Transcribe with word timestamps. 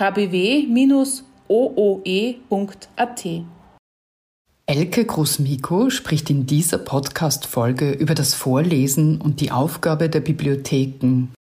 kbw-ooe.at. 0.00 1.28
Elke 4.64 5.04
Großmiko 5.04 5.90
spricht 5.90 6.30
in 6.30 6.46
dieser 6.46 6.78
Podcast-Folge 6.78 7.90
über 7.90 8.14
das 8.14 8.32
Vorlesen 8.32 9.20
und 9.20 9.42
die 9.42 9.50
Aufgabe 9.50 10.08
der 10.08 10.20
Bibliotheken. 10.20 11.34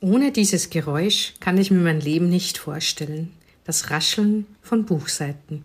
Ohne 0.00 0.30
dieses 0.30 0.70
Geräusch 0.70 1.34
kann 1.40 1.58
ich 1.58 1.72
mir 1.72 1.80
mein 1.80 2.00
Leben 2.00 2.28
nicht 2.28 2.58
vorstellen. 2.58 3.32
Das 3.64 3.90
Rascheln 3.90 4.46
von 4.60 4.84
Buchseiten. 4.84 5.64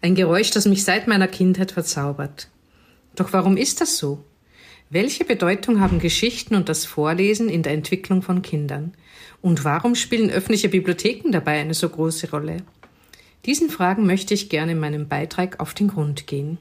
Ein 0.00 0.14
Geräusch, 0.14 0.50
das 0.50 0.64
mich 0.64 0.82
seit 0.84 1.06
meiner 1.06 1.28
Kindheit 1.28 1.72
verzaubert. 1.72 2.48
Doch 3.16 3.34
warum 3.34 3.58
ist 3.58 3.82
das 3.82 3.98
so? 3.98 4.24
Welche 4.92 5.24
Bedeutung 5.24 5.78
haben 5.78 6.00
Geschichten 6.00 6.56
und 6.56 6.68
das 6.68 6.84
Vorlesen 6.84 7.48
in 7.48 7.62
der 7.62 7.74
Entwicklung 7.74 8.22
von 8.22 8.42
Kindern? 8.42 8.92
Und 9.40 9.62
warum 9.62 9.94
spielen 9.94 10.30
öffentliche 10.30 10.68
Bibliotheken 10.68 11.30
dabei 11.30 11.60
eine 11.60 11.74
so 11.74 11.88
große 11.88 12.28
Rolle? 12.32 12.56
Diesen 13.46 13.70
Fragen 13.70 14.04
möchte 14.04 14.34
ich 14.34 14.48
gerne 14.48 14.72
in 14.72 14.80
meinem 14.80 15.06
Beitrag 15.06 15.60
auf 15.60 15.74
den 15.74 15.86
Grund 15.86 16.26
gehen. 16.26 16.58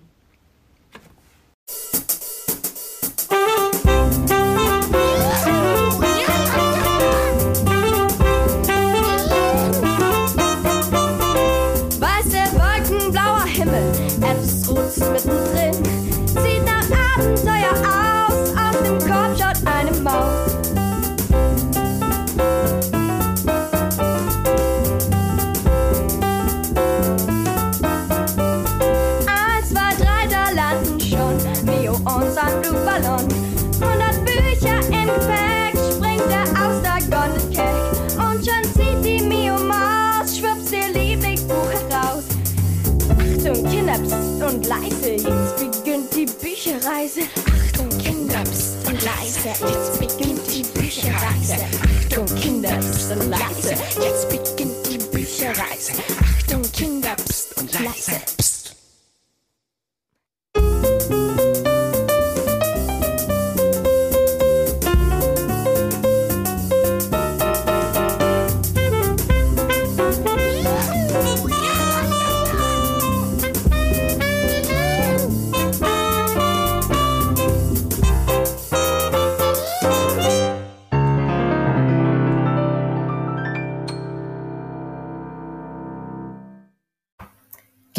Die 55.49 55.53
Bücherreise. 55.53 56.18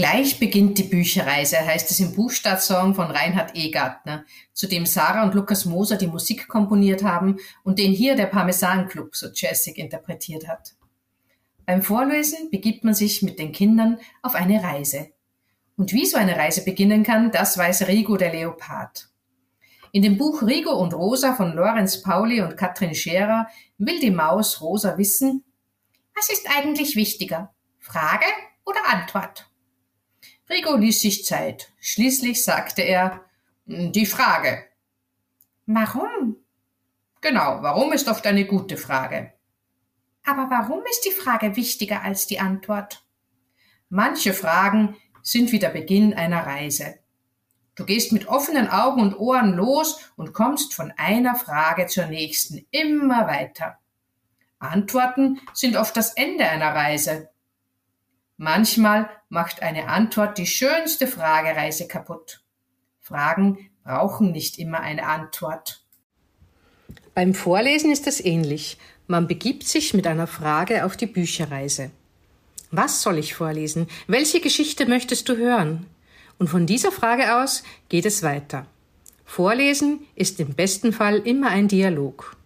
Gleich 0.00 0.38
beginnt 0.38 0.78
die 0.78 0.84
Bücherreise, 0.84 1.58
heißt 1.58 1.90
es 1.90 2.00
im 2.00 2.14
Buchstartsong 2.14 2.94
von 2.94 3.10
Reinhard 3.10 3.54
Egartner, 3.54 4.24
zu 4.54 4.66
dem 4.66 4.86
Sarah 4.86 5.24
und 5.24 5.34
Lukas 5.34 5.66
Moser 5.66 5.98
die 5.98 6.06
Musik 6.06 6.48
komponiert 6.48 7.04
haben 7.04 7.36
und 7.64 7.78
den 7.78 7.92
hier 7.92 8.16
der 8.16 8.24
Parmesan 8.24 8.88
Club 8.88 9.14
so 9.14 9.26
jazzig 9.34 9.76
interpretiert 9.76 10.48
hat. 10.48 10.74
Beim 11.66 11.82
Vorlesen 11.82 12.50
begibt 12.50 12.82
man 12.82 12.94
sich 12.94 13.20
mit 13.20 13.38
den 13.38 13.52
Kindern 13.52 13.98
auf 14.22 14.34
eine 14.34 14.62
Reise. 14.62 15.10
Und 15.76 15.92
wie 15.92 16.06
so 16.06 16.16
eine 16.16 16.34
Reise 16.34 16.64
beginnen 16.64 17.02
kann, 17.02 17.30
das 17.30 17.58
weiß 17.58 17.86
Rigo 17.86 18.16
der 18.16 18.32
Leopard. 18.32 19.10
In 19.92 20.00
dem 20.00 20.16
Buch 20.16 20.40
Rigo 20.40 20.72
und 20.72 20.94
Rosa 20.94 21.34
von 21.34 21.52
Lorenz 21.52 22.00
Pauli 22.00 22.40
und 22.40 22.56
Katrin 22.56 22.94
Scherer 22.94 23.48
will 23.76 24.00
die 24.00 24.10
Maus 24.10 24.62
Rosa 24.62 24.96
wissen, 24.96 25.44
was 26.16 26.30
ist 26.30 26.48
eigentlich 26.56 26.96
wichtiger? 26.96 27.54
Frage 27.78 28.24
oder 28.64 28.80
Antwort? 28.88 29.49
Rico 30.50 30.76
ließ 30.76 31.00
sich 31.00 31.24
Zeit. 31.24 31.72
Schließlich 31.80 32.44
sagte 32.44 32.82
er, 32.82 33.24
hm, 33.66 33.92
die 33.92 34.06
Frage. 34.06 34.64
Warum? 35.66 36.36
Genau, 37.20 37.58
warum 37.62 37.92
ist 37.92 38.08
oft 38.08 38.26
eine 38.26 38.46
gute 38.46 38.76
Frage. 38.76 39.32
Aber 40.24 40.48
warum 40.50 40.82
ist 40.90 41.04
die 41.04 41.12
Frage 41.12 41.56
wichtiger 41.56 42.02
als 42.02 42.26
die 42.26 42.40
Antwort? 42.40 43.04
Manche 43.88 44.32
Fragen 44.32 44.96
sind 45.22 45.52
wie 45.52 45.58
der 45.58 45.68
Beginn 45.68 46.14
einer 46.14 46.46
Reise. 46.46 46.98
Du 47.74 47.84
gehst 47.84 48.12
mit 48.12 48.26
offenen 48.26 48.68
Augen 48.68 49.00
und 49.00 49.14
Ohren 49.14 49.54
los 49.54 50.00
und 50.16 50.32
kommst 50.32 50.74
von 50.74 50.92
einer 50.96 51.34
Frage 51.34 51.86
zur 51.86 52.06
nächsten 52.06 52.66
immer 52.70 53.26
weiter. 53.26 53.78
Antworten 54.58 55.40
sind 55.54 55.76
oft 55.76 55.96
das 55.96 56.14
Ende 56.14 56.46
einer 56.48 56.74
Reise. 56.74 57.30
Manchmal 58.36 59.08
macht 59.30 59.62
eine 59.62 59.86
Antwort 59.86 60.36
die 60.36 60.46
schönste 60.46 61.06
Fragereise 61.06 61.86
kaputt. 61.86 62.42
Fragen 62.98 63.70
brauchen 63.84 64.32
nicht 64.32 64.58
immer 64.58 64.80
eine 64.80 65.06
Antwort. 65.06 65.82
Beim 67.14 67.34
Vorlesen 67.34 67.92
ist 67.92 68.06
es 68.06 68.22
ähnlich. 68.22 68.76
Man 69.06 69.28
begibt 69.28 69.66
sich 69.66 69.94
mit 69.94 70.06
einer 70.06 70.26
Frage 70.26 70.84
auf 70.84 70.96
die 70.96 71.06
Bücherreise. 71.06 71.90
Was 72.72 73.02
soll 73.02 73.18
ich 73.18 73.34
vorlesen? 73.34 73.88
Welche 74.06 74.40
Geschichte 74.40 74.86
möchtest 74.86 75.28
du 75.28 75.36
hören? 75.36 75.86
Und 76.38 76.48
von 76.48 76.66
dieser 76.66 76.92
Frage 76.92 77.36
aus 77.36 77.62
geht 77.88 78.06
es 78.06 78.22
weiter. 78.22 78.66
Vorlesen 79.24 80.00
ist 80.16 80.40
im 80.40 80.54
besten 80.54 80.92
Fall 80.92 81.18
immer 81.18 81.50
ein 81.50 81.68
Dialog. 81.68 82.36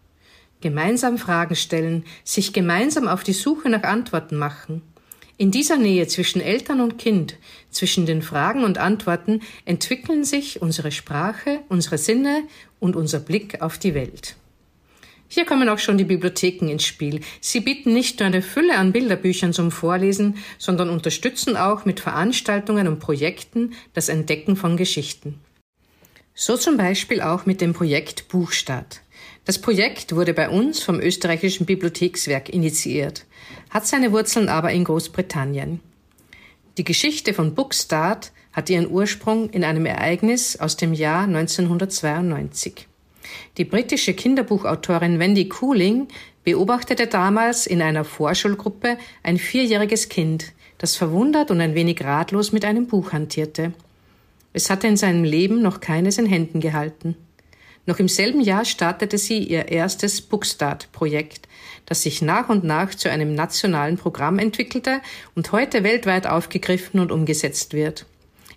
Gemeinsam 0.61 1.17
Fragen 1.19 1.57
stellen, 1.57 2.05
sich 2.25 2.53
gemeinsam 2.53 3.09
auf 3.09 3.23
die 3.23 3.33
Suche 3.33 3.71
nach 3.71 3.85
Antworten 3.85 4.37
machen– 4.37 4.83
in 5.37 5.51
dieser 5.51 5.77
Nähe 5.77 6.07
zwischen 6.07 6.41
Eltern 6.41 6.81
und 6.81 6.99
Kind, 6.99 7.37
zwischen 7.71 8.07
den 8.07 8.23
Fragen 8.23 8.63
und 8.63 8.79
Antworten 8.79 9.41
entwickeln 9.65 10.25
sich 10.25 10.63
unsere 10.63 10.93
Sprache, 10.93 11.61
unsere 11.69 11.99
Sinne 11.99 12.45
und 12.79 12.95
unser 12.95 13.19
Blick 13.19 13.61
auf 13.61 13.79
die 13.79 13.95
Welt. 13.95 14.37
Hier 15.27 15.45
kommen 15.45 15.69
auch 15.69 15.79
schon 15.79 15.99
die 15.99 16.05
Bibliotheken 16.05 16.69
ins 16.69 16.85
Spiel. 16.85 17.21
Sie 17.41 17.59
bieten 17.59 17.93
nicht 17.93 18.21
nur 18.21 18.29
eine 18.29 18.43
Fülle 18.43 18.77
an 18.77 18.93
Bilderbüchern 18.93 19.53
zum 19.53 19.73
Vorlesen, 19.73 20.37
sondern 20.59 20.91
unterstützen 20.91 21.57
auch 21.57 21.85
mit 21.85 21.99
Veranstaltungen 21.99 22.87
und 22.87 23.01
Projekten 23.01 23.73
das 23.95 24.09
Entdecken 24.09 24.55
von 24.55 24.77
Geschichten. 24.77 25.41
So 26.35 26.57
zum 26.57 26.77
Beispiel 26.77 27.21
auch 27.21 27.47
mit 27.47 27.61
dem 27.61 27.73
Projekt 27.73 28.29
Buchstadt. 28.29 29.01
Das 29.45 29.59
Projekt 29.59 30.15
wurde 30.15 30.33
bei 30.33 30.49
uns 30.49 30.83
vom 30.83 31.01
österreichischen 31.01 31.67
Bibliothekswerk 31.67 32.49
initiiert, 32.49 33.27
hat 33.69 33.87
seine 33.87 34.11
Wurzeln 34.11 34.49
aber 34.49 34.73
in 34.73 34.85
Großbritannien. 34.85 35.81
Die 36.79 36.85
Geschichte 36.85 37.35
von 37.35 37.55
Bookstart 37.55 38.33
hat 38.53 38.71
ihren 38.71 38.91
Ursprung 38.91 39.51
in 39.51 39.63
einem 39.63 39.85
Ereignis 39.85 40.59
aus 40.59 40.77
dem 40.77 40.95
Jahr 40.95 41.25
1992. 41.25 42.89
Die 43.59 43.65
britische 43.65 44.15
Kinderbuchautorin 44.15 45.19
Wendy 45.19 45.49
Cooling 45.49 46.09
beobachtete 46.45 47.07
damals 47.07 47.67
in 47.67 47.83
einer 47.83 48.05
Vorschulgruppe 48.05 48.97
ein 49.23 49.39
vierjähriges 49.39 50.09
Kind, 50.09 50.53
das 50.79 50.97
verwundert 50.97 51.51
und 51.51 51.61
ein 51.61 51.75
wenig 51.75 52.03
ratlos 52.03 52.53
mit 52.53 52.65
einem 52.65 52.87
Buch 52.87 53.13
hantierte. 53.13 53.73
Es 54.53 54.71
hatte 54.71 54.87
in 54.87 54.97
seinem 54.97 55.25
Leben 55.25 55.63
noch 55.63 55.81
keines 55.81 56.17
in 56.19 56.27
Händen 56.27 56.61
gehalten. 56.61 57.17
Noch 57.87 57.99
im 57.99 58.09
selben 58.09 58.41
Jahr 58.41 58.65
startete 58.65 59.19
sie 59.19 59.39
ihr 59.39 59.69
erstes 59.69 60.23
Bookstart-Projekt, 60.23 61.49
das 61.87 62.03
sich 62.03 62.23
nach 62.23 62.49
und 62.49 62.65
nach 62.65 62.95
zu 62.95 63.11
einem 63.11 63.35
nationalen 63.35 63.99
Programm 63.99 64.39
entwickelte 64.39 65.01
und 65.35 65.53
heute 65.53 65.85
weltweit 65.85 66.27
aufgegriffen 66.27 66.99
und 67.01 67.13
umgesetzt 67.13 67.75
wird. 67.75 68.07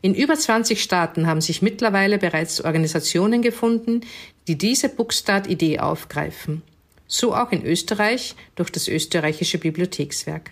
In 0.01 0.15
über 0.15 0.35
20 0.35 0.81
Staaten 0.81 1.27
haben 1.27 1.41
sich 1.41 1.61
mittlerweile 1.61 2.17
bereits 2.17 2.61
Organisationen 2.61 3.41
gefunden, 3.41 4.01
die 4.47 4.57
diese 4.57 4.89
Bookstart-Idee 4.89 5.79
aufgreifen. 5.79 6.61
So 7.07 7.35
auch 7.35 7.51
in 7.51 7.65
Österreich 7.65 8.35
durch 8.55 8.69
das 8.69 8.87
österreichische 8.87 9.57
Bibliothekswerk. 9.57 10.51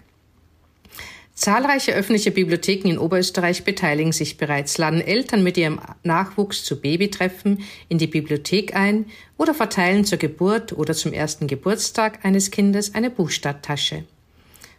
Zahlreiche 1.35 1.93
öffentliche 1.93 2.31
Bibliotheken 2.31 2.87
in 2.89 2.97
Oberösterreich 2.97 3.65
beteiligen 3.65 4.13
sich 4.13 4.37
bereits, 4.37 4.77
laden 4.77 5.01
Eltern 5.01 5.43
mit 5.43 5.57
ihrem 5.57 5.81
Nachwuchs 6.03 6.63
zu 6.63 6.79
Babytreffen 6.79 7.61
in 7.89 7.97
die 7.97 8.07
Bibliothek 8.07 8.73
ein 8.73 9.07
oder 9.37 9.53
verteilen 9.53 10.05
zur 10.05 10.17
Geburt 10.17 10.71
oder 10.71 10.93
zum 10.93 11.11
ersten 11.11 11.47
Geburtstag 11.47 12.23
eines 12.23 12.51
Kindes 12.51 12.95
eine 12.95 13.09
Buchstadttasche. 13.09 14.05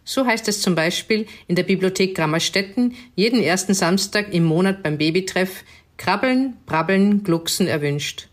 So 0.02 0.24
heißt 0.24 0.48
es 0.48 0.62
zum 0.62 0.74
Beispiel 0.74 1.26
in 1.46 1.56
der 1.56 1.64
Bibliothek 1.64 2.14
Grammerstetten 2.14 2.94
jeden 3.14 3.42
ersten 3.42 3.74
Samstag 3.74 4.32
im 4.32 4.44
Monat 4.44 4.82
beim 4.82 4.96
Babytreff 4.96 5.62
Krabbeln, 5.98 6.56
Brabbeln, 6.64 7.22
Glucksen 7.22 7.66
erwünscht. 7.66 8.28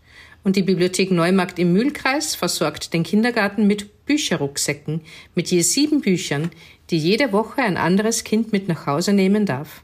Und 0.46 0.56
die 0.56 0.64
Bibliothek 0.64 1.12
Neumarkt 1.12 1.60
im 1.60 1.74
Mühlkreis 1.74 2.36
versorgt 2.36 2.94
den 2.94 3.04
Kindergarten 3.04 3.68
mit 3.68 4.06
Bücherrucksäcken 4.06 5.02
mit 5.36 5.50
je 5.50 5.62
sieben 5.62 6.02
Büchern, 6.02 6.52
die 6.94 7.00
jede 7.00 7.32
Woche 7.32 7.64
ein 7.64 7.76
anderes 7.76 8.24
Kind 8.24 8.52
mit 8.52 8.68
nach 8.68 8.86
Hause 8.86 9.14
nehmen 9.14 9.48
darf. 9.48 9.82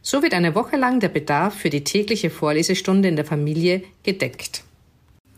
So 0.00 0.22
wird 0.22 0.32
eine 0.32 0.54
Woche 0.54 0.76
lang 0.76 1.00
der 1.00 1.08
Bedarf 1.08 1.56
für 1.56 1.70
die 1.70 1.82
tägliche 1.82 2.30
Vorlesestunde 2.30 3.08
in 3.08 3.16
der 3.16 3.24
Familie 3.24 3.82
gedeckt. 4.04 4.62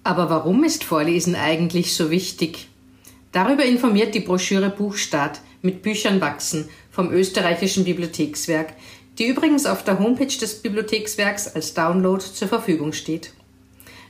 Aber 0.02 0.28
warum 0.28 0.64
ist 0.64 0.84
Vorlesen 0.84 1.34
eigentlich 1.34 1.94
so 1.94 2.10
wichtig? 2.10 2.68
Darüber 3.32 3.64
informiert 3.64 4.14
die 4.14 4.20
Broschüre 4.20 4.68
Buchstart 4.68 5.40
mit 5.62 5.80
Büchern 5.80 6.20
wachsen 6.20 6.68
vom 6.90 7.10
österreichischen 7.10 7.84
Bibliothekswerk, 7.84 8.74
die 9.16 9.26
übrigens 9.26 9.64
auf 9.64 9.82
der 9.82 9.98
Homepage 9.98 10.26
des 10.26 10.60
Bibliothekswerks 10.60 11.54
als 11.54 11.72
Download 11.72 12.22
zur 12.22 12.48
Verfügung 12.48 12.92
steht. 12.92 13.32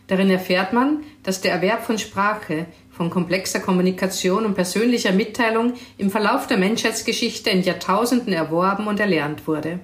Darin 0.09 0.31
erfährt 0.31 0.73
man, 0.73 1.05
dass 1.23 1.41
der 1.41 1.53
Erwerb 1.53 1.85
von 1.85 1.97
Sprache 1.97 2.67
von 2.97 3.11
komplexer 3.11 3.61
Kommunikation 3.61 4.47
und 4.47 4.55
persönlicher 4.55 5.13
Mitteilung 5.13 5.75
im 5.99 6.11
Verlauf 6.11 6.47
der 6.47 6.59
Menschheitsgeschichte 6.59 7.51
in 7.51 7.63
Jahrtausenden 7.63 8.33
erworben 8.33 8.87
und 8.87 9.01
erlernt 9.01 9.47
wurde. 9.47 9.81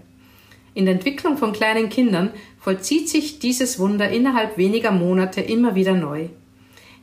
In 0.75 0.87
der 0.87 0.95
Entwicklung 0.95 1.37
von 1.37 1.53
kleinen 1.53 1.89
Kindern 1.89 2.31
vollzieht 2.61 3.09
sich 3.09 3.41
dieses 3.41 3.79
Wunder 3.79 4.11
innerhalb 4.11 4.57
weniger 4.57 4.93
Monate 4.93 5.41
immer 5.41 5.75
wieder 5.75 5.95
neu. 5.95 6.29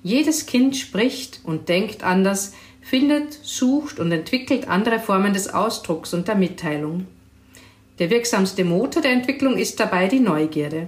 Jedes 0.03 0.45
Kind 0.45 0.77
spricht 0.77 1.41
und 1.43 1.67
denkt 1.67 2.03
anders, 2.03 2.53
findet, 2.81 3.33
sucht 3.41 3.99
und 3.99 4.11
entwickelt 4.11 4.69
andere 4.69 4.99
Formen 4.99 5.33
des 5.33 5.53
Ausdrucks 5.53 6.13
und 6.13 6.29
der 6.29 6.35
Mitteilung. 6.35 7.05
Der 7.99 8.09
wirksamste 8.09 8.63
Motor 8.63 9.01
der 9.01 9.11
Entwicklung 9.11 9.57
ist 9.57 9.79
dabei 9.79 10.07
die 10.07 10.21
Neugierde. 10.21 10.87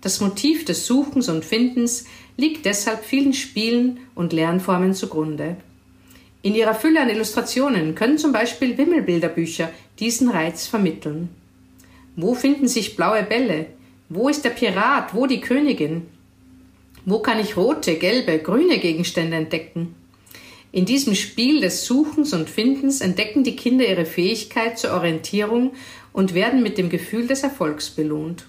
Das 0.00 0.20
Motiv 0.20 0.66
des 0.66 0.86
Suchens 0.86 1.28
und 1.28 1.44
Findens 1.44 2.04
liegt 2.36 2.66
deshalb 2.66 3.04
vielen 3.04 3.32
Spielen 3.32 4.00
und 4.14 4.32
Lernformen 4.32 4.94
zugrunde. 4.94 5.56
In 6.42 6.54
ihrer 6.54 6.74
Fülle 6.74 7.00
an 7.00 7.08
Illustrationen 7.08 7.94
können 7.94 8.18
zum 8.18 8.32
Beispiel 8.32 8.76
Wimmelbilderbücher 8.76 9.70
diesen 9.98 10.28
Reiz 10.28 10.66
vermitteln. 10.66 11.30
Wo 12.16 12.34
finden 12.34 12.68
sich 12.68 12.96
blaue 12.96 13.22
Bälle? 13.22 13.66
Wo 14.08 14.28
ist 14.28 14.44
der 14.44 14.50
Pirat? 14.50 15.14
Wo 15.14 15.26
die 15.26 15.40
Königin? 15.40 16.02
Wo 17.06 17.20
kann 17.20 17.40
ich 17.40 17.56
rote, 17.56 17.96
gelbe, 17.96 18.38
grüne 18.38 18.78
Gegenstände 18.78 19.36
entdecken? 19.36 19.94
In 20.72 20.86
diesem 20.86 21.14
Spiel 21.14 21.60
des 21.60 21.86
Suchens 21.86 22.32
und 22.32 22.50
Findens 22.50 23.00
entdecken 23.00 23.44
die 23.44 23.56
Kinder 23.56 23.86
ihre 23.86 24.06
Fähigkeit 24.06 24.78
zur 24.78 24.92
Orientierung 24.92 25.72
und 26.12 26.34
werden 26.34 26.62
mit 26.62 26.78
dem 26.78 26.90
Gefühl 26.90 27.26
des 27.26 27.42
Erfolgs 27.42 27.90
belohnt. 27.90 28.44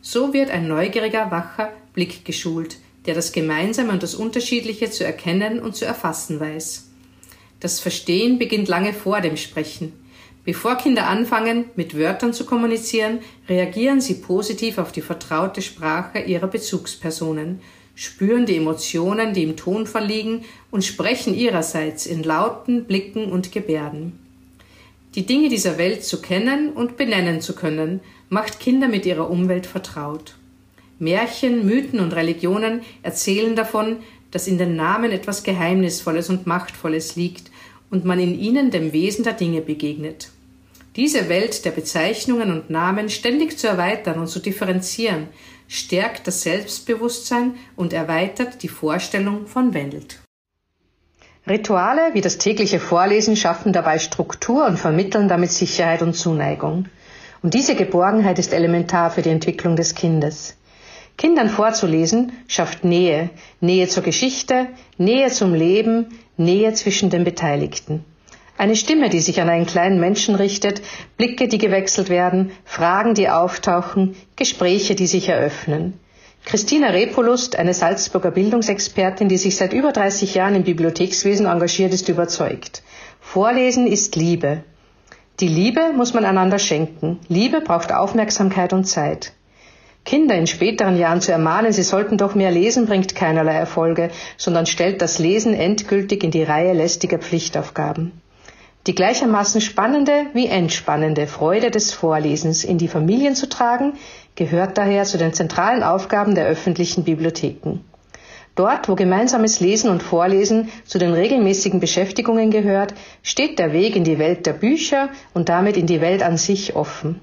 So 0.00 0.32
wird 0.32 0.50
ein 0.50 0.66
neugieriger, 0.66 1.30
wacher 1.30 1.72
Blick 1.92 2.24
geschult, 2.24 2.78
der 3.06 3.14
das 3.14 3.32
Gemeinsame 3.32 3.92
und 3.92 4.02
das 4.02 4.14
Unterschiedliche 4.14 4.90
zu 4.90 5.04
erkennen 5.04 5.60
und 5.60 5.76
zu 5.76 5.84
erfassen 5.84 6.40
weiß. 6.40 6.88
Das 7.60 7.80
Verstehen 7.80 8.38
beginnt 8.38 8.68
lange 8.68 8.92
vor 8.92 9.20
dem 9.20 9.36
Sprechen. 9.36 9.92
Bevor 10.44 10.76
Kinder 10.76 11.08
anfangen, 11.08 11.66
mit 11.76 11.94
Wörtern 11.94 12.32
zu 12.32 12.46
kommunizieren, 12.46 13.18
reagieren 13.48 14.00
sie 14.00 14.14
positiv 14.14 14.78
auf 14.78 14.92
die 14.92 15.02
vertraute 15.02 15.60
Sprache 15.60 16.20
ihrer 16.20 16.46
Bezugspersonen, 16.46 17.60
spüren 17.94 18.46
die 18.46 18.56
Emotionen, 18.56 19.34
die 19.34 19.42
im 19.42 19.56
Ton 19.56 19.86
verliegen 19.86 20.46
und 20.70 20.86
sprechen 20.86 21.34
ihrerseits 21.34 22.06
in 22.06 22.22
Lauten, 22.22 22.84
Blicken 22.84 23.30
und 23.30 23.52
Gebärden. 23.52 24.18
Die 25.16 25.26
Dinge 25.26 25.50
dieser 25.50 25.76
Welt 25.76 26.02
zu 26.02 26.22
kennen 26.22 26.72
und 26.72 26.96
benennen 26.96 27.42
zu 27.42 27.54
können, 27.54 28.00
macht 28.30 28.58
Kinder 28.58 28.88
mit 28.88 29.04
ihrer 29.04 29.28
Umwelt 29.28 29.66
vertraut. 29.66 30.37
Märchen, 30.98 31.64
Mythen 31.64 32.00
und 32.00 32.12
Religionen 32.12 32.82
erzählen 33.02 33.54
davon, 33.54 33.98
dass 34.30 34.48
in 34.48 34.58
den 34.58 34.76
Namen 34.76 35.12
etwas 35.12 35.42
Geheimnisvolles 35.42 36.28
und 36.28 36.46
Machtvolles 36.46 37.16
liegt 37.16 37.50
und 37.90 38.04
man 38.04 38.18
in 38.18 38.38
ihnen 38.38 38.70
dem 38.70 38.92
Wesen 38.92 39.24
der 39.24 39.32
Dinge 39.32 39.60
begegnet. 39.60 40.30
Diese 40.96 41.28
Welt 41.28 41.64
der 41.64 41.70
Bezeichnungen 41.70 42.50
und 42.50 42.70
Namen 42.70 43.08
ständig 43.08 43.58
zu 43.58 43.68
erweitern 43.68 44.18
und 44.18 44.26
zu 44.26 44.40
differenzieren, 44.40 45.28
stärkt 45.68 46.26
das 46.26 46.42
Selbstbewusstsein 46.42 47.54
und 47.76 47.92
erweitert 47.92 48.62
die 48.62 48.68
Vorstellung 48.68 49.46
von 49.46 49.74
Welt. 49.74 50.18
Rituale 51.46 52.14
wie 52.14 52.20
das 52.20 52.38
tägliche 52.38 52.80
Vorlesen 52.80 53.36
schaffen 53.36 53.72
dabei 53.72 53.98
Struktur 53.98 54.66
und 54.66 54.78
vermitteln 54.78 55.28
damit 55.28 55.50
Sicherheit 55.50 56.02
und 56.02 56.14
Zuneigung. 56.14 56.86
Und 57.42 57.54
diese 57.54 57.74
Geborgenheit 57.74 58.38
ist 58.38 58.52
elementar 58.52 59.10
für 59.10 59.22
die 59.22 59.30
Entwicklung 59.30 59.76
des 59.76 59.94
Kindes. 59.94 60.57
Kindern 61.18 61.50
vorzulesen 61.50 62.32
schafft 62.46 62.84
Nähe, 62.84 63.30
Nähe 63.60 63.88
zur 63.88 64.04
Geschichte, 64.04 64.68
Nähe 64.98 65.30
zum 65.30 65.52
Leben, 65.52 66.06
Nähe 66.36 66.72
zwischen 66.74 67.10
den 67.10 67.24
Beteiligten. 67.24 68.04
Eine 68.56 68.76
Stimme, 68.76 69.08
die 69.08 69.18
sich 69.18 69.40
an 69.40 69.48
einen 69.48 69.66
kleinen 69.66 69.98
Menschen 69.98 70.36
richtet, 70.36 70.80
Blicke, 71.16 71.48
die 71.48 71.58
gewechselt 71.58 72.08
werden, 72.08 72.52
Fragen, 72.64 73.14
die 73.14 73.28
auftauchen, 73.28 74.14
Gespräche, 74.36 74.94
die 74.94 75.08
sich 75.08 75.28
eröffnen. 75.28 75.98
Christina 76.44 76.90
Repolust, 76.90 77.56
eine 77.56 77.74
Salzburger 77.74 78.30
Bildungsexpertin, 78.30 79.28
die 79.28 79.38
sich 79.38 79.56
seit 79.56 79.72
über 79.72 79.90
30 79.90 80.36
Jahren 80.36 80.54
im 80.54 80.62
Bibliothekswesen 80.62 81.46
engagiert, 81.46 81.92
ist 81.92 82.08
überzeugt. 82.08 82.82
Vorlesen 83.20 83.88
ist 83.88 84.14
Liebe. 84.14 84.62
Die 85.40 85.48
Liebe 85.48 85.92
muss 85.96 86.14
man 86.14 86.24
einander 86.24 86.60
schenken. 86.60 87.18
Liebe 87.28 87.60
braucht 87.60 87.92
Aufmerksamkeit 87.92 88.72
und 88.72 88.84
Zeit. 88.84 89.32
Kinder 90.08 90.36
in 90.36 90.46
späteren 90.46 90.96
Jahren 90.96 91.20
zu 91.20 91.32
ermahnen, 91.32 91.70
sie 91.70 91.82
sollten 91.82 92.16
doch 92.16 92.34
mehr 92.34 92.50
lesen, 92.50 92.86
bringt 92.86 93.14
keinerlei 93.14 93.52
Erfolge, 93.52 94.08
sondern 94.38 94.64
stellt 94.64 95.02
das 95.02 95.18
Lesen 95.18 95.52
endgültig 95.52 96.24
in 96.24 96.30
die 96.30 96.44
Reihe 96.44 96.72
lästiger 96.72 97.18
Pflichtaufgaben. 97.18 98.12
Die 98.86 98.94
gleichermaßen 98.94 99.60
spannende 99.60 100.28
wie 100.32 100.46
entspannende 100.46 101.26
Freude 101.26 101.70
des 101.70 101.92
Vorlesens 101.92 102.64
in 102.64 102.78
die 102.78 102.88
Familien 102.88 103.34
zu 103.34 103.50
tragen, 103.50 103.98
gehört 104.34 104.78
daher 104.78 105.04
zu 105.04 105.18
den 105.18 105.34
zentralen 105.34 105.82
Aufgaben 105.82 106.34
der 106.34 106.46
öffentlichen 106.46 107.04
Bibliotheken. 107.04 107.80
Dort, 108.54 108.88
wo 108.88 108.94
gemeinsames 108.94 109.60
Lesen 109.60 109.90
und 109.90 110.02
Vorlesen 110.02 110.70
zu 110.86 110.98
den 110.98 111.12
regelmäßigen 111.12 111.80
Beschäftigungen 111.80 112.50
gehört, 112.50 112.94
steht 113.22 113.58
der 113.58 113.74
Weg 113.74 113.94
in 113.94 114.04
die 114.04 114.18
Welt 114.18 114.46
der 114.46 114.54
Bücher 114.54 115.10
und 115.34 115.50
damit 115.50 115.76
in 115.76 115.86
die 115.86 116.00
Welt 116.00 116.22
an 116.22 116.38
sich 116.38 116.76
offen. 116.76 117.20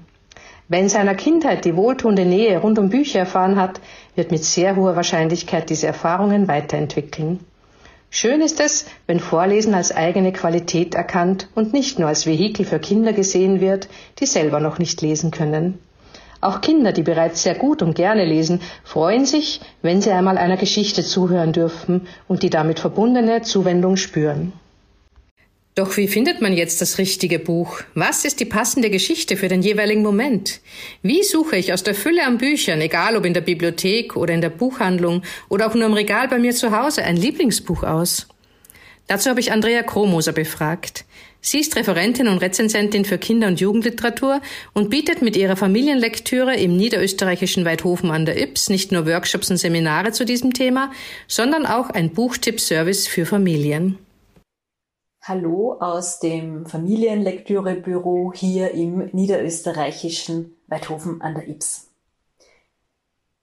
Wer 0.68 0.80
in 0.80 0.88
seiner 0.88 1.14
Kindheit 1.14 1.64
die 1.64 1.76
wohltuende 1.76 2.24
Nähe 2.24 2.58
rund 2.58 2.78
um 2.78 2.90
Bücher 2.90 3.20
erfahren 3.20 3.54
hat, 3.54 3.80
wird 4.16 4.32
mit 4.32 4.42
sehr 4.42 4.74
hoher 4.74 4.96
Wahrscheinlichkeit 4.96 5.70
diese 5.70 5.86
Erfahrungen 5.86 6.48
weiterentwickeln. 6.48 7.40
Schön 8.10 8.40
ist 8.40 8.60
es, 8.60 8.86
wenn 9.06 9.20
Vorlesen 9.20 9.74
als 9.74 9.94
eigene 9.94 10.32
Qualität 10.32 10.94
erkannt 10.94 11.48
und 11.54 11.72
nicht 11.72 11.98
nur 11.98 12.08
als 12.08 12.26
Vehikel 12.26 12.64
für 12.64 12.80
Kinder 12.80 13.12
gesehen 13.12 13.60
wird, 13.60 13.88
die 14.18 14.26
selber 14.26 14.58
noch 14.58 14.78
nicht 14.78 15.02
lesen 15.02 15.30
können. 15.30 15.78
Auch 16.40 16.60
Kinder, 16.60 16.92
die 16.92 17.02
bereits 17.02 17.42
sehr 17.42 17.54
gut 17.54 17.82
und 17.82 17.94
gerne 17.94 18.24
lesen, 18.24 18.60
freuen 18.84 19.24
sich, 19.24 19.60
wenn 19.82 20.02
sie 20.02 20.10
einmal 20.10 20.36
einer 20.36 20.56
Geschichte 20.56 21.04
zuhören 21.04 21.52
dürfen 21.52 22.08
und 22.26 22.42
die 22.42 22.50
damit 22.50 22.80
verbundene 22.80 23.42
Zuwendung 23.42 23.96
spüren. 23.96 24.52
Doch 25.76 25.98
wie 25.98 26.08
findet 26.08 26.40
man 26.40 26.54
jetzt 26.54 26.80
das 26.80 26.96
richtige 26.96 27.38
Buch? 27.38 27.82
Was 27.92 28.24
ist 28.24 28.40
die 28.40 28.46
passende 28.46 28.88
Geschichte 28.88 29.36
für 29.36 29.48
den 29.48 29.60
jeweiligen 29.60 30.00
Moment? 30.00 30.60
Wie 31.02 31.22
suche 31.22 31.58
ich 31.58 31.70
aus 31.70 31.82
der 31.82 31.94
Fülle 31.94 32.24
an 32.24 32.38
Büchern, 32.38 32.80
egal 32.80 33.14
ob 33.14 33.26
in 33.26 33.34
der 33.34 33.42
Bibliothek 33.42 34.16
oder 34.16 34.32
in 34.32 34.40
der 34.40 34.48
Buchhandlung 34.48 35.20
oder 35.50 35.66
auch 35.66 35.74
nur 35.74 35.84
im 35.84 35.92
Regal 35.92 36.28
bei 36.28 36.38
mir 36.38 36.54
zu 36.54 36.74
Hause, 36.74 37.04
ein 37.04 37.18
Lieblingsbuch 37.18 37.82
aus? 37.82 38.26
Dazu 39.06 39.28
habe 39.28 39.40
ich 39.40 39.52
Andrea 39.52 39.82
Kromoser 39.82 40.32
befragt. 40.32 41.04
Sie 41.42 41.60
ist 41.60 41.76
Referentin 41.76 42.28
und 42.28 42.38
Rezensentin 42.38 43.04
für 43.04 43.18
Kinder- 43.18 43.48
und 43.48 43.60
Jugendliteratur 43.60 44.40
und 44.72 44.88
bietet 44.88 45.20
mit 45.20 45.36
ihrer 45.36 45.56
Familienlektüre 45.56 46.56
im 46.56 46.74
niederösterreichischen 46.78 47.66
Weidhofen 47.66 48.10
an 48.10 48.24
der 48.24 48.40
Yps 48.40 48.70
nicht 48.70 48.92
nur 48.92 49.04
Workshops 49.04 49.50
und 49.50 49.58
Seminare 49.58 50.12
zu 50.12 50.24
diesem 50.24 50.54
Thema, 50.54 50.90
sondern 51.28 51.66
auch 51.66 51.90
ein 51.90 52.14
Buchtipp-Service 52.14 53.06
für 53.06 53.26
Familien. 53.26 53.98
Hallo 55.28 55.76
aus 55.80 56.20
dem 56.20 56.66
Familienlektürebüro 56.66 58.32
hier 58.32 58.70
im 58.70 59.10
niederösterreichischen 59.12 60.56
Weidhofen 60.68 61.20
an 61.20 61.34
der 61.34 61.48
Ips. 61.48 61.88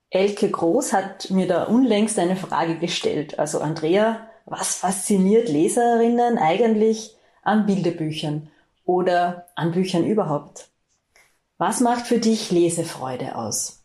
Elke 0.09 0.49
Groß 0.49 0.93
hat 0.93 1.29
mir 1.29 1.45
da 1.45 1.65
unlängst 1.65 2.17
eine 2.19 2.37
Frage 2.37 2.77
gestellt. 2.77 3.37
Also 3.37 3.59
Andrea, 3.59 4.29
was 4.45 4.77
fasziniert 4.77 5.49
Leserinnen 5.49 6.37
eigentlich 6.37 7.17
an 7.41 7.65
Bilderbüchern 7.65 8.49
oder 8.85 9.47
an 9.55 9.73
Büchern 9.73 10.05
überhaupt. 10.05 10.69
Was 11.57 11.81
macht 11.81 12.07
für 12.07 12.19
dich 12.19 12.49
Lesefreude 12.49 13.35
aus? 13.35 13.83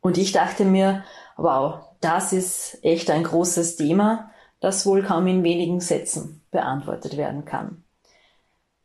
Und 0.00 0.18
ich 0.18 0.32
dachte 0.32 0.64
mir, 0.64 1.04
wow, 1.36 1.84
das 2.00 2.32
ist 2.32 2.78
echt 2.82 3.08
ein 3.08 3.22
großes 3.22 3.76
Thema, 3.76 4.31
das 4.62 4.86
wohl 4.86 5.02
kaum 5.02 5.26
in 5.26 5.42
wenigen 5.42 5.80
Sätzen 5.80 6.40
beantwortet 6.50 7.16
werden 7.16 7.44
kann. 7.44 7.82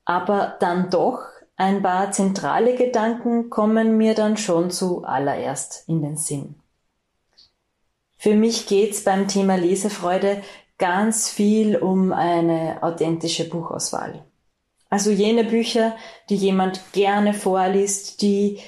Aber 0.03 0.57
dann 0.59 0.89
doch 0.89 1.19
ein 1.55 1.81
paar 1.81 2.11
zentrale 2.11 2.75
Gedanken 2.75 3.49
kommen 3.49 3.95
mir 3.97 4.15
dann 4.15 4.37
schon 4.37 4.71
zuallererst 4.71 5.83
in 5.87 6.01
den 6.01 6.17
Sinn. 6.17 6.55
Für 8.17 8.35
mich 8.35 8.67
geht's 8.67 9.03
beim 9.03 9.27
Thema 9.27 9.55
Lesefreude 9.55 10.41
ganz 10.79 11.29
viel 11.29 11.77
um 11.77 12.11
eine 12.11 12.81
authentische 12.81 13.47
Buchauswahl. 13.47 14.23
Also 14.89 15.11
jene 15.11 15.43
Bücher, 15.43 15.95
die 16.29 16.35
jemand 16.35 16.93
gerne 16.93 17.33
vorliest, 17.33 18.21
die 18.21 18.59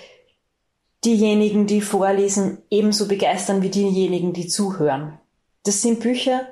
diejenigen, 1.05 1.65
die 1.65 1.81
vorlesen, 1.81 2.59
ebenso 2.69 3.07
begeistern 3.07 3.61
wie 3.61 3.69
diejenigen, 3.69 4.33
die 4.33 4.47
zuhören. 4.47 5.17
Das 5.63 5.81
sind 5.81 6.01
Bücher, 6.01 6.47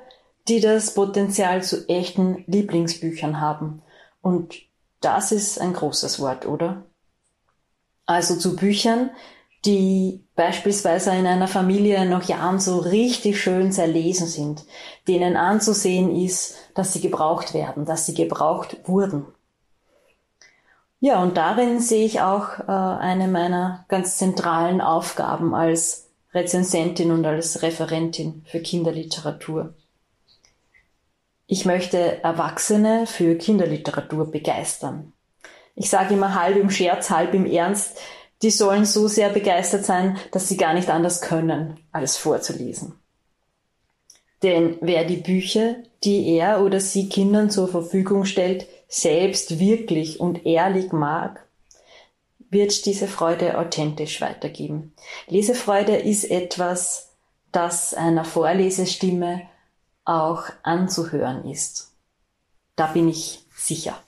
die 0.48 0.60
das 0.60 0.94
Potenzial 0.94 1.62
zu 1.62 1.88
echten 1.88 2.44
Lieblingsbüchern 2.46 3.40
haben. 3.40 3.82
Und 4.22 4.56
das 5.00 5.32
ist 5.32 5.60
ein 5.60 5.72
großes 5.72 6.20
Wort, 6.20 6.46
oder? 6.46 6.84
Also 8.06 8.36
zu 8.36 8.56
Büchern, 8.56 9.10
die 9.64 10.24
beispielsweise 10.34 11.10
in 11.10 11.26
einer 11.26 11.48
Familie 11.48 12.06
noch 12.06 12.22
Jahren 12.22 12.60
so 12.60 12.78
richtig 12.78 13.40
schön 13.40 13.72
zerlesen 13.72 14.26
sind, 14.26 14.64
denen 15.06 15.36
anzusehen 15.36 16.14
ist, 16.14 16.56
dass 16.74 16.92
sie 16.92 17.00
gebraucht 17.00 17.54
werden, 17.54 17.84
dass 17.84 18.06
sie 18.06 18.14
gebraucht 18.14 18.76
wurden. 18.84 19.26
Ja, 21.00 21.22
und 21.22 21.36
darin 21.36 21.80
sehe 21.80 22.04
ich 22.04 22.20
auch 22.20 22.58
äh, 22.60 22.72
eine 22.72 23.28
meiner 23.28 23.84
ganz 23.88 24.16
zentralen 24.16 24.80
Aufgaben 24.80 25.54
als 25.54 26.08
Rezensentin 26.34 27.12
und 27.12 27.24
als 27.24 27.62
Referentin 27.62 28.44
für 28.46 28.60
Kinderliteratur. 28.60 29.74
Ich 31.50 31.64
möchte 31.64 32.22
Erwachsene 32.22 33.06
für 33.06 33.34
Kinderliteratur 33.34 34.30
begeistern. 34.30 35.14
Ich 35.74 35.88
sage 35.88 36.12
immer 36.12 36.38
halb 36.38 36.58
im 36.58 36.68
Scherz, 36.68 37.08
halb 37.08 37.32
im 37.32 37.46
Ernst, 37.46 37.98
die 38.42 38.50
sollen 38.50 38.84
so 38.84 39.08
sehr 39.08 39.30
begeistert 39.30 39.86
sein, 39.86 40.18
dass 40.30 40.46
sie 40.46 40.58
gar 40.58 40.74
nicht 40.74 40.90
anders 40.90 41.22
können, 41.22 41.80
als 41.90 42.18
vorzulesen. 42.18 42.96
Denn 44.42 44.76
wer 44.82 45.06
die 45.06 45.16
Bücher, 45.16 45.76
die 46.04 46.36
er 46.36 46.62
oder 46.62 46.80
sie 46.80 47.08
Kindern 47.08 47.48
zur 47.48 47.68
Verfügung 47.68 48.26
stellt, 48.26 48.66
selbst 48.86 49.58
wirklich 49.58 50.20
und 50.20 50.44
ehrlich 50.44 50.92
mag, 50.92 51.46
wird 52.50 52.84
diese 52.84 53.08
Freude 53.08 53.56
authentisch 53.56 54.20
weitergeben. 54.20 54.92
Lesefreude 55.28 55.96
ist 55.96 56.30
etwas, 56.30 57.08
das 57.52 57.94
einer 57.94 58.26
Vorlesestimme 58.26 59.47
auch 60.08 60.44
anzuhören 60.62 61.44
ist. 61.44 61.92
Da 62.76 62.86
bin 62.86 63.08
ich 63.08 63.40
sicher. 63.54 63.98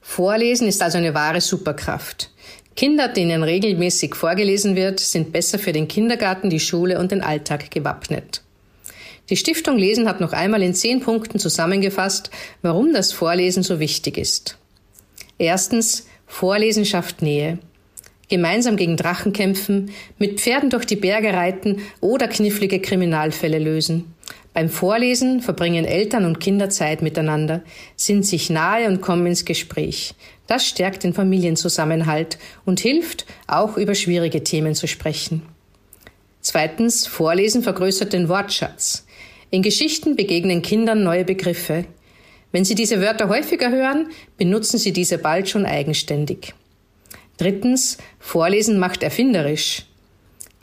Vorlesen 0.00 0.66
ist 0.66 0.82
also 0.82 0.98
eine 0.98 1.14
wahre 1.14 1.40
Superkraft. 1.40 2.30
Kinder, 2.76 3.08
denen 3.08 3.42
regelmäßig 3.44 4.16
vorgelesen 4.16 4.74
wird, 4.74 4.98
sind 4.98 5.32
besser 5.32 5.58
für 5.58 5.72
den 5.72 5.86
Kindergarten, 5.86 6.50
die 6.50 6.60
Schule 6.60 6.98
und 6.98 7.12
den 7.12 7.22
Alltag 7.22 7.70
gewappnet. 7.70 8.42
Die 9.30 9.36
Stiftung 9.36 9.78
Lesen 9.78 10.08
hat 10.08 10.20
noch 10.20 10.32
einmal 10.32 10.62
in 10.62 10.74
zehn 10.74 11.00
Punkten 11.00 11.38
zusammengefasst, 11.38 12.30
warum 12.62 12.92
das 12.92 13.12
Vorlesen 13.12 13.62
so 13.62 13.78
wichtig 13.78 14.18
ist. 14.18 14.58
Erstens, 15.38 16.06
Vorlesen 16.26 16.84
schafft 16.84 17.22
Nähe. 17.22 17.58
Gemeinsam 18.28 18.76
gegen 18.76 18.96
Drachen 18.96 19.32
kämpfen, 19.32 19.92
mit 20.18 20.40
Pferden 20.40 20.70
durch 20.70 20.84
die 20.84 20.96
Berge 20.96 21.32
reiten 21.32 21.82
oder 22.00 22.26
knifflige 22.26 22.80
Kriminalfälle 22.80 23.58
lösen. 23.58 24.13
Beim 24.54 24.68
Vorlesen 24.68 25.40
verbringen 25.42 25.84
Eltern 25.84 26.24
und 26.24 26.38
Kinder 26.38 26.70
Zeit 26.70 27.02
miteinander, 27.02 27.62
sind 27.96 28.24
sich 28.24 28.50
nahe 28.50 28.86
und 28.86 29.00
kommen 29.00 29.26
ins 29.26 29.44
Gespräch. 29.44 30.14
Das 30.46 30.64
stärkt 30.64 31.02
den 31.02 31.12
Familienzusammenhalt 31.12 32.38
und 32.64 32.78
hilft, 32.78 33.26
auch 33.48 33.76
über 33.76 33.96
schwierige 33.96 34.44
Themen 34.44 34.76
zu 34.76 34.86
sprechen. 34.86 35.42
Zweitens, 36.40 37.04
Vorlesen 37.08 37.64
vergrößert 37.64 38.12
den 38.12 38.28
Wortschatz. 38.28 39.06
In 39.50 39.62
Geschichten 39.62 40.14
begegnen 40.14 40.62
Kindern 40.62 41.02
neue 41.02 41.24
Begriffe. 41.24 41.84
Wenn 42.52 42.64
sie 42.64 42.76
diese 42.76 43.00
Wörter 43.00 43.28
häufiger 43.28 43.72
hören, 43.72 44.10
benutzen 44.36 44.78
sie 44.78 44.92
diese 44.92 45.18
bald 45.18 45.48
schon 45.48 45.66
eigenständig. 45.66 46.54
Drittens, 47.38 47.98
Vorlesen 48.20 48.78
macht 48.78 49.02
erfinderisch. 49.02 49.86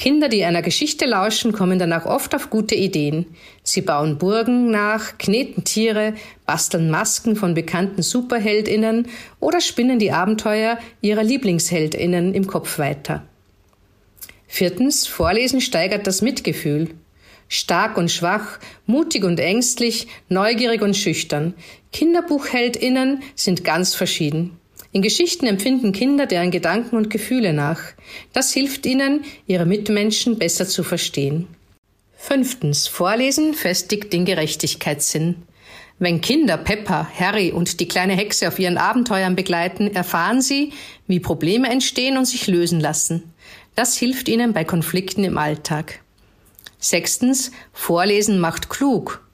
Kinder, 0.02 0.30
die 0.30 0.44
einer 0.46 0.64
Geschichte 0.64 1.06
lauschen, 1.06 1.52
kommen 1.52 1.78
danach 1.78 2.08
oft 2.08 2.34
auf 2.34 2.50
gute 2.50 2.74
Ideen. 2.74 3.28
Sie 3.62 3.84
bauen 3.84 4.18
Burgen 4.18 4.72
nach, 4.72 5.20
kneten 5.20 5.64
Tiere, 5.64 6.16
basteln 6.48 6.90
Masken 6.90 7.36
von 7.36 7.54
bekannten 7.54 8.02
Superheldinnen 8.02 9.10
oder 9.40 9.62
spinnen 9.62 10.00
die 10.00 10.12
Abenteuer 10.12 10.80
ihrer 11.02 11.22
Lieblingsheldinnen 11.22 12.34
im 12.34 12.48
Kopf 12.48 12.80
weiter. 12.80 13.28
Viertens, 14.48 15.06
Vorlesen 15.06 15.62
steigert 15.62 16.08
das 16.08 16.24
Mitgefühl. 16.24 16.96
Stark 17.48 17.96
und 17.96 18.10
schwach, 18.10 18.58
mutig 18.88 19.24
und 19.24 19.40
ängstlich, 19.40 20.08
neugierig 20.30 20.82
und 20.82 20.98
schüchtern. 20.98 21.54
Kinderbuchheldinnen 21.94 23.22
sind 23.36 23.64
ganz 23.64 23.94
verschieden. 23.94 24.58
In 24.94 25.02
Geschichten 25.02 25.46
empfinden 25.46 25.94
Kinder 25.94 26.26
deren 26.26 26.52
Gedanken 26.52 26.98
und 26.98 27.10
Gefühle 27.10 27.54
nach. 27.54 27.80
Das 28.34 28.52
hilft 28.52 28.86
ihnen, 28.86 29.24
ihre 29.48 29.66
Mitmenschen 29.66 30.38
besser 30.38 30.68
zu 30.68 30.84
verstehen. 30.84 31.48
Fünftens. 32.18 32.88
Vorlesen 32.88 33.54
festigt 33.54 34.12
den 34.12 34.26
Gerechtigkeitssinn. 34.26 35.44
Wenn 35.98 36.20
Kinder 36.20 36.58
Peppa, 36.58 37.08
Harry 37.18 37.52
und 37.52 37.80
die 37.80 37.88
kleine 37.88 38.14
Hexe 38.14 38.48
auf 38.48 38.60
ihren 38.60 38.78
Abenteuern 38.78 39.36
begleiten, 39.36 39.88
erfahren 39.94 40.42
sie, 40.42 40.74
wie 41.08 41.20
Probleme 41.20 41.70
entstehen 41.70 42.18
und 42.18 42.26
sich 42.26 42.48
lösen 42.48 42.80
lassen. 42.80 43.34
Das 43.76 43.96
hilft 43.96 44.28
ihnen 44.28 44.52
bei 44.52 44.66
Konflikten 44.66 45.24
im 45.24 45.38
Alltag. 45.38 46.02
Sechstens. 46.80 47.52
Vorlesen 47.72 48.40
macht 48.40 48.70
klug. 48.70 49.26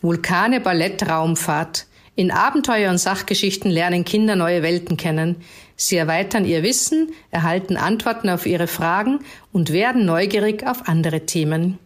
Vulkane, 0.00 0.60
Ballett, 0.60 1.08
Raumfahrt. 1.08 1.86
In 2.14 2.30
Abenteuer 2.30 2.90
und 2.90 2.98
Sachgeschichten 2.98 3.70
lernen 3.70 4.04
Kinder 4.04 4.36
neue 4.36 4.62
Welten 4.62 4.98
kennen. 4.98 5.36
Sie 5.76 5.96
erweitern 5.96 6.44
ihr 6.44 6.62
Wissen, 6.62 7.12
erhalten 7.30 7.78
Antworten 7.78 8.28
auf 8.28 8.44
ihre 8.44 8.66
Fragen 8.66 9.20
und 9.50 9.72
werden 9.72 10.04
neugierig 10.04 10.66
auf 10.66 10.88
andere 10.88 11.24
Themen. 11.24 11.78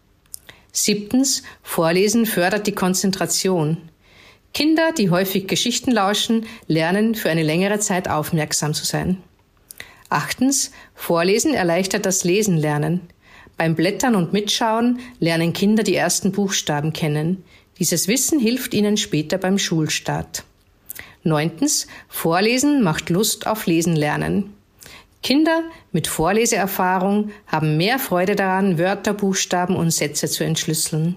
Siebtens. 0.73 1.45
Vorlesen 1.62 2.26
fördert 2.26 2.66
die 2.66 2.73
Konzentration. 2.73 3.78
Kinder, 4.52 4.90
die 4.92 5.11
häufig 5.11 5.47
Geschichten 5.47 5.92
lauschen, 5.92 6.47
lernen 6.66 7.14
für 7.14 7.30
eine 7.30 7.45
längere 7.45 7.78
Zeit 7.78 8.09
aufmerksam 8.09 8.75
zu 8.75 8.85
sein. 8.85 9.18
Achtens. 10.09 10.73
Vorlesen 10.95 11.54
erleichtert 11.54 12.04
das 12.04 12.25
Lesen 12.25 12.56
lernen. 12.56 13.02
Beim 13.56 13.75
Blättern 13.76 14.16
und 14.16 14.33
Mitschauen 14.33 14.99
lernen 15.21 15.52
Kinder 15.52 15.83
die 15.83 15.95
ersten 15.95 16.33
Buchstaben 16.33 16.92
kennen. 16.92 17.45
Dieses 17.78 18.09
Wissen 18.09 18.38
hilft 18.38 18.75
ihnen 18.75 18.97
später 18.97 19.38
beim 19.38 19.59
Schulstart. 19.59 20.45
Neuntens, 21.23 21.87
Vorlesen 22.09 22.83
macht 22.83 23.11
Lust 23.11 23.47
auf 23.47 23.66
Lesen 23.66 23.97
lernen. 23.97 24.54
Kinder 25.23 25.64
mit 25.92 26.06
Vorleseerfahrung 26.06 27.33
haben 27.47 27.76
mehr 27.76 27.99
Freude 27.99 28.37
daran, 28.37 28.78
Wörter, 28.78 29.12
Buchstaben 29.12 29.76
und 29.76 29.90
Sätze 29.90 30.28
zu 30.28 30.45
entschlüsseln. 30.45 31.16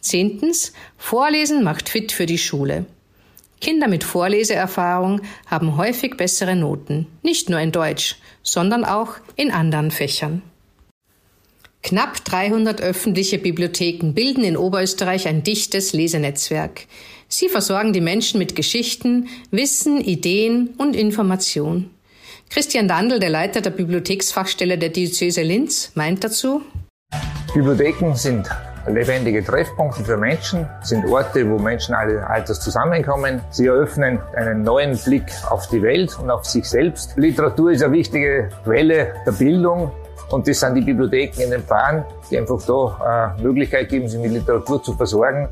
Zehntens, 0.00 0.74
Vorlesen 0.98 1.64
macht 1.64 1.88
fit 1.88 2.12
für 2.12 2.26
die 2.26 2.38
Schule. 2.38 2.84
Kinder 3.60 3.88
mit 3.88 4.04
Vorleseerfahrung 4.04 5.22
haben 5.46 5.78
häufig 5.78 6.18
bessere 6.18 6.54
Noten, 6.54 7.06
nicht 7.22 7.48
nur 7.48 7.60
in 7.60 7.72
Deutsch, 7.72 8.16
sondern 8.42 8.84
auch 8.84 9.14
in 9.36 9.50
anderen 9.50 9.90
Fächern. 9.90 10.42
Knapp 11.84 12.24
300 12.24 12.80
öffentliche 12.80 13.38
Bibliotheken 13.38 14.14
bilden 14.14 14.42
in 14.42 14.56
Oberösterreich 14.56 15.28
ein 15.28 15.42
dichtes 15.42 15.92
Lesenetzwerk. 15.92 16.86
Sie 17.28 17.50
versorgen 17.50 17.92
die 17.92 18.00
Menschen 18.00 18.38
mit 18.38 18.56
Geschichten, 18.56 19.28
Wissen, 19.50 20.00
Ideen 20.00 20.70
und 20.78 20.96
Information. 20.96 21.90
Christian 22.48 22.88
Dandl, 22.88 23.20
der 23.20 23.28
Leiter 23.28 23.60
der 23.60 23.68
Bibliotheksfachstelle 23.68 24.78
der 24.78 24.88
Diözese 24.88 25.42
Linz, 25.42 25.92
meint 25.94 26.24
dazu, 26.24 26.62
Bibliotheken 27.52 28.14
sind 28.14 28.48
lebendige 28.88 29.44
Treffpunkte 29.44 30.04
für 30.04 30.16
Menschen, 30.16 30.66
sind 30.82 31.04
Orte, 31.04 31.46
wo 31.50 31.58
Menschen 31.58 31.94
alle 31.94 32.26
Alters 32.26 32.60
zusammenkommen. 32.60 33.42
Sie 33.50 33.66
eröffnen 33.66 34.20
einen 34.34 34.62
neuen 34.62 34.96
Blick 34.96 35.26
auf 35.50 35.68
die 35.68 35.82
Welt 35.82 36.18
und 36.18 36.30
auf 36.30 36.46
sich 36.46 36.64
selbst. 36.64 37.14
Literatur 37.16 37.72
ist 37.72 37.82
eine 37.82 37.92
wichtige 37.92 38.48
Quelle 38.64 39.12
der 39.26 39.32
Bildung. 39.32 39.92
Und 40.30 40.48
das 40.48 40.60
sind 40.60 40.74
die 40.74 40.80
Bibliotheken 40.80 41.42
in 41.42 41.50
den 41.50 41.62
Pfarren, 41.62 42.04
die 42.30 42.38
einfach 42.38 42.60
da 42.66 43.34
eine 43.36 43.42
Möglichkeit 43.42 43.88
geben, 43.88 44.08
sich 44.08 44.20
mit 44.20 44.32
Literatur 44.32 44.82
zu 44.82 44.94
versorgen. 44.94 45.48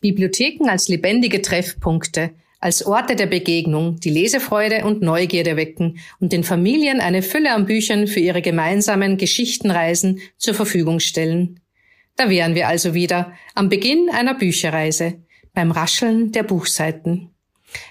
Bibliotheken 0.00 0.68
als 0.68 0.88
lebendige 0.88 1.42
Treffpunkte, 1.42 2.30
als 2.58 2.84
Orte 2.86 3.16
der 3.16 3.26
Begegnung, 3.26 4.00
die 4.00 4.10
Lesefreude 4.10 4.84
und 4.84 5.02
Neugierde 5.02 5.56
wecken 5.56 5.98
und 6.20 6.32
den 6.32 6.42
Familien 6.42 7.00
eine 7.00 7.22
Fülle 7.22 7.52
an 7.52 7.66
Büchern 7.66 8.06
für 8.06 8.20
ihre 8.20 8.42
gemeinsamen 8.42 9.18
Geschichtenreisen 9.18 10.20
zur 10.36 10.54
Verfügung 10.54 11.00
stellen. 11.00 11.60
Da 12.16 12.30
wären 12.30 12.54
wir 12.54 12.66
also 12.68 12.94
wieder 12.94 13.32
am 13.54 13.68
Beginn 13.68 14.08
einer 14.10 14.34
Bücherreise, 14.34 15.14
beim 15.52 15.70
Rascheln 15.70 16.32
der 16.32 16.42
Buchseiten. 16.42 17.35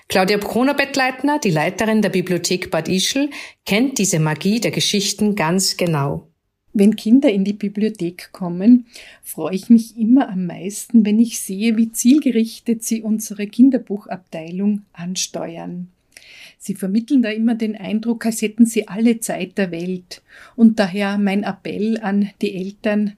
Claudia 0.07 0.37
Kroner-Bettleitner, 0.37 1.39
die 1.39 1.49
Leiterin 1.49 2.01
der 2.01 2.09
Bibliothek 2.09 2.71
Bad 2.71 2.87
Ischl, 2.87 3.29
kennt 3.65 3.97
diese 3.97 4.19
Magie 4.19 4.59
der 4.59 4.71
Geschichten 4.71 5.35
ganz 5.35 5.77
genau. 5.77 6.27
Wenn 6.77 6.97
Kinder 6.97 7.31
in 7.31 7.45
die 7.45 7.53
Bibliothek 7.53 8.33
kommen, 8.33 8.85
freue 9.23 9.55
ich 9.55 9.69
mich 9.69 9.97
immer 9.97 10.29
am 10.29 10.45
meisten, 10.45 11.05
wenn 11.05 11.19
ich 11.19 11.39
sehe, 11.39 11.77
wie 11.77 11.91
zielgerichtet 11.91 12.83
sie 12.83 13.01
unsere 13.01 13.47
Kinderbuchabteilung 13.47 14.81
ansteuern. 14.91 15.87
Sie 16.57 16.75
vermitteln 16.75 17.21
da 17.21 17.29
immer 17.29 17.55
den 17.55 17.77
Eindruck, 17.77 18.25
als 18.25 18.41
hätten 18.41 18.65
sie 18.65 18.87
alle 18.87 19.19
Zeit 19.19 19.57
der 19.57 19.71
Welt. 19.71 20.21
Und 20.57 20.79
daher 20.79 21.17
mein 21.17 21.43
Appell 21.43 21.97
an 22.01 22.31
die 22.41 22.55
Eltern, 22.55 23.13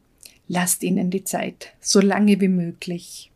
lasst 0.47 0.83
ihnen 0.83 1.09
die 1.09 1.23
Zeit, 1.23 1.73
so 1.79 1.99
lange 1.99 2.39
wie 2.39 2.49
möglich. 2.49 3.31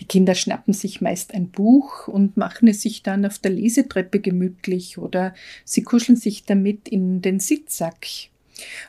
Die 0.00 0.04
Kinder 0.04 0.34
schnappen 0.34 0.74
sich 0.74 1.00
meist 1.00 1.34
ein 1.34 1.50
Buch 1.50 2.06
und 2.06 2.36
machen 2.36 2.68
es 2.68 2.82
sich 2.82 3.02
dann 3.02 3.24
auf 3.26 3.38
der 3.38 3.50
Lesetreppe 3.50 4.20
gemütlich 4.20 4.98
oder 4.98 5.34
sie 5.64 5.82
kuscheln 5.82 6.16
sich 6.16 6.44
damit 6.44 6.88
in 6.88 7.20
den 7.20 7.40
Sitzsack. 7.40 8.06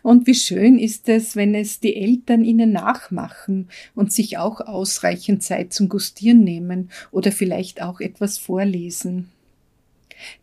Und 0.02 0.28
wie 0.28 0.36
schön 0.36 0.80
ist 0.80 1.10
es, 1.10 1.36
wenn 1.36 1.54
es 1.54 1.80
die 1.80 1.96
Eltern 1.96 2.44
ihnen 2.44 2.72
nachmachen 2.72 3.70
und 3.96 4.12
sich 4.12 4.38
auch 4.38 4.62
ausreichend 4.62 5.44
Zeit 5.44 5.74
zum 5.74 5.90
Gustieren 5.90 6.44
nehmen 6.44 6.90
oder 7.12 7.32
vielleicht 7.32 7.82
auch 7.82 8.00
etwas 8.00 8.38
vorlesen. 8.38 9.30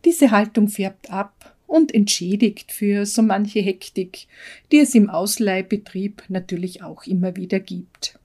Diese 0.05 0.31
Haltung 0.31 0.69
färbt 0.69 1.11
ab 1.11 1.55
und 1.67 1.93
entschädigt 1.93 2.71
für 2.71 3.05
so 3.05 3.21
manche 3.21 3.59
Hektik, 3.59 4.27
die 4.71 4.79
es 4.79 4.95
im 4.95 5.09
Ausleihbetrieb 5.09 6.23
natürlich 6.29 6.81
auch 6.81 7.03
immer 7.03 7.35
wieder 7.35 7.59
gibt. 7.59 8.17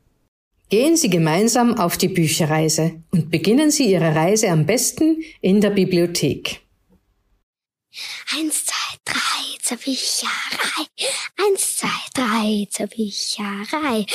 Gehen 0.73 0.97
Sie 0.97 1.11
gemeinsam 1.11 1.79
auf 1.79 1.99
die 1.99 2.09
Bücherreise 2.09 3.03
und 3.11 3.31
beginnen 3.31 3.71
Sie 3.71 3.93
Ihre 3.93 4.15
Reise 4.15 4.49
am 4.49 4.65
besten 4.65 5.23
in 5.43 5.61
der 5.61 5.69
Bibliothek. 5.69 6.63
Eins, 8.35 8.65
zwei, 8.65 8.97
drei 9.05 9.59
zur 9.61 9.77
Bücherei. 9.77 10.87
Eins, 11.37 11.77
zwei, 11.77 11.89
drei 12.15 12.67
zur 12.71 12.87
Bücherei. 12.87 14.07